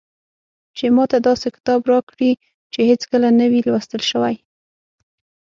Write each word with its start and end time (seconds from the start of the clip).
چې 0.77 0.85
ماته 0.95 1.17
داسې 1.27 1.47
کتاب 1.55 1.79
راکړي 1.91 2.31
چې 2.73 2.79
هېڅکله 2.89 3.27
نه 3.39 3.45
وي 3.51 3.61
لوستل 3.67 4.01
شوی. 4.11 4.35